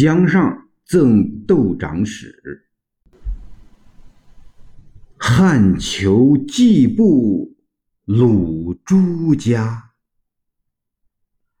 [0.00, 2.68] 江上赠窦长史。
[5.16, 7.56] 汉求季布
[8.04, 9.90] 鲁朱家，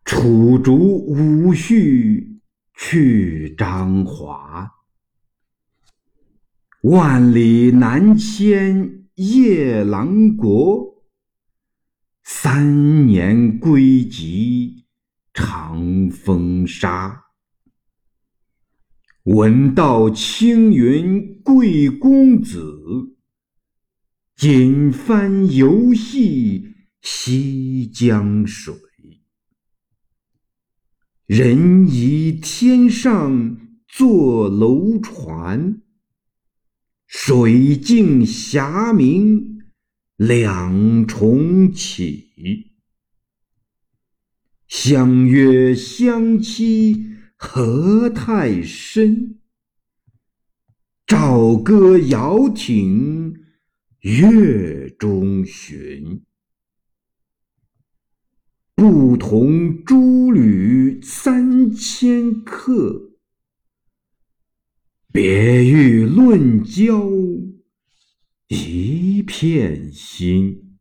[0.04, 2.38] 楚竹无序
[2.76, 4.70] 去张华。
[6.82, 11.02] 万里南迁夜郎国，
[12.22, 14.86] 三年归籍
[15.34, 17.24] 长风沙。
[19.28, 23.14] 闻道青云贵公子，
[24.34, 28.74] 锦帆游戏西江水。
[31.26, 35.82] 人疑天上坐楼船，
[37.06, 39.58] 水镜霞明
[40.16, 42.72] 两重起。
[44.66, 47.17] 相约相期。
[47.40, 49.38] 何太深？
[51.06, 53.32] 棹歌遥听
[54.00, 56.24] 月中寻。
[58.74, 63.12] 不同诸旅三千客，
[65.12, 67.08] 别欲论交
[68.48, 70.76] 一片心。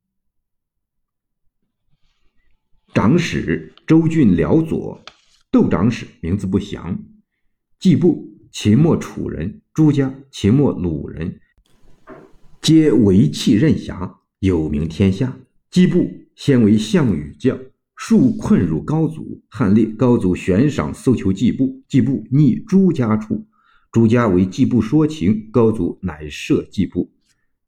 [2.95, 5.03] 长史周俊辽左。
[5.49, 6.99] 窦长史名字不详，
[7.79, 11.39] 季布秦末楚人，朱家秦末鲁人，
[12.61, 15.37] 皆为气任侠，有名天下。
[15.71, 17.57] 季布先为项羽将，
[17.95, 23.47] 数困入高祖，汉烈高祖悬赏搜求季布，季布逆朱家处，
[23.91, 27.09] 朱家为季布说情，高祖乃赦季布。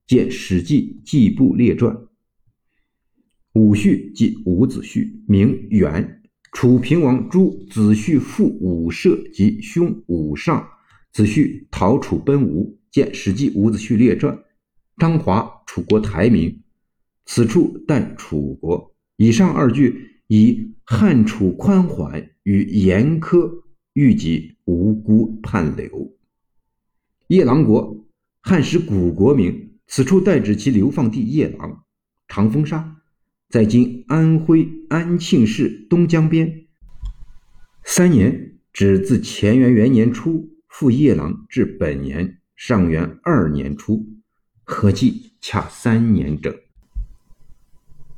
[0.05, 1.95] 见《史记·季布列传》。
[3.53, 6.18] 武绪即伍子胥，名元。
[6.51, 10.67] 楚平王朱子胥父伍射及兄伍尚，
[11.13, 12.77] 子胥逃楚奔吴。
[12.91, 14.35] 见《史记·伍子胥列传》。
[14.97, 16.63] 张华，楚国台名。
[17.25, 18.95] 此处但楚国。
[19.17, 23.47] 以上二句以汉楚宽缓与严苛，
[23.93, 26.11] 欲及无辜叛流。
[27.27, 28.07] 夜郎国，
[28.41, 29.67] 汉时古国名。
[29.85, 31.83] 此处代指其流放地夜郎。
[32.27, 32.98] 长风沙。
[33.49, 36.67] 在今安徽安庆市东江边。
[37.83, 44.05] 三年指自乾元元年初赴夜郎至本年上元二年初，
[44.63, 46.55] 合计恰三年整。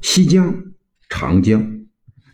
[0.01, 0.73] 西江
[1.07, 1.85] 长江，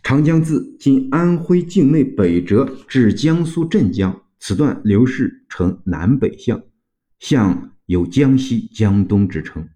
[0.02, 6.64] 长江自今安徽境内北折至江苏镇江，此段流势呈南北向，
[7.20, 9.70] 向有江西、江东之称。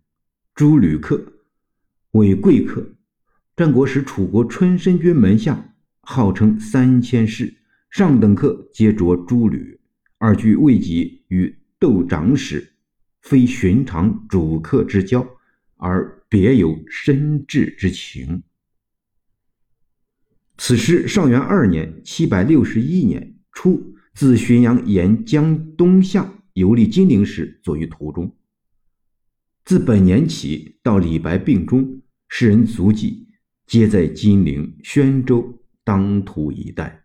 [0.55, 1.21] 诸旅客
[2.13, 2.95] 为贵客。
[3.61, 7.53] 战国时，楚国春申君门下号称三千士，
[7.91, 9.79] 上等客皆着诸履。
[10.17, 12.73] 二句未及与窦长史
[13.21, 15.23] 非寻常主客之交，
[15.77, 18.41] 而别有深挚之情。
[20.57, 28.35] 此诗上元二年（七百六十一年）初，自浔阳沿江东下游历金陵时作于途中。
[29.65, 33.27] 自本年起到李白病终，诗人足迹。
[33.71, 37.00] 皆在金陵、宣州当涂一带。